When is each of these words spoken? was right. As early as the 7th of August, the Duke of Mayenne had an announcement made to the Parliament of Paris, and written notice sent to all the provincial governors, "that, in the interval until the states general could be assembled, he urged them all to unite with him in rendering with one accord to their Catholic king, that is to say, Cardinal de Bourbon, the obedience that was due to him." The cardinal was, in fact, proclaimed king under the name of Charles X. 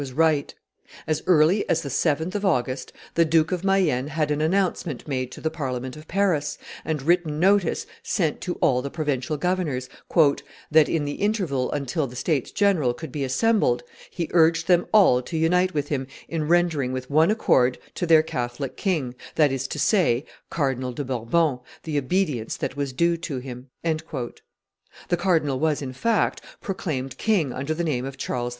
was 0.01 0.13
right. 0.13 0.55
As 1.05 1.21
early 1.27 1.69
as 1.69 1.83
the 1.83 1.89
7th 1.89 2.33
of 2.33 2.43
August, 2.43 2.91
the 3.13 3.23
Duke 3.23 3.51
of 3.51 3.63
Mayenne 3.63 4.07
had 4.07 4.31
an 4.31 4.41
announcement 4.41 5.07
made 5.07 5.31
to 5.31 5.39
the 5.41 5.51
Parliament 5.51 5.95
of 5.95 6.07
Paris, 6.07 6.57
and 6.83 7.03
written 7.03 7.39
notice 7.39 7.85
sent 8.01 8.41
to 8.41 8.55
all 8.61 8.81
the 8.81 8.89
provincial 8.89 9.37
governors, 9.37 9.89
"that, 10.71 10.89
in 10.89 11.05
the 11.05 11.21
interval 11.21 11.71
until 11.71 12.07
the 12.07 12.15
states 12.15 12.49
general 12.49 12.95
could 12.95 13.11
be 13.11 13.23
assembled, 13.23 13.83
he 14.09 14.27
urged 14.33 14.65
them 14.65 14.87
all 14.91 15.21
to 15.21 15.37
unite 15.37 15.75
with 15.75 15.89
him 15.89 16.07
in 16.27 16.47
rendering 16.47 16.91
with 16.91 17.11
one 17.11 17.29
accord 17.29 17.77
to 17.93 18.07
their 18.07 18.23
Catholic 18.23 18.75
king, 18.75 19.13
that 19.35 19.51
is 19.51 19.67
to 19.67 19.77
say, 19.77 20.25
Cardinal 20.49 20.93
de 20.93 21.03
Bourbon, 21.05 21.59
the 21.83 21.99
obedience 21.99 22.57
that 22.57 22.75
was 22.75 22.91
due 22.91 23.17
to 23.17 23.37
him." 23.37 23.69
The 23.83 24.27
cardinal 25.15 25.59
was, 25.59 25.79
in 25.83 25.93
fact, 25.93 26.41
proclaimed 26.59 27.19
king 27.19 27.53
under 27.53 27.75
the 27.75 27.83
name 27.83 28.03
of 28.05 28.17
Charles 28.17 28.49
X. 28.49 28.49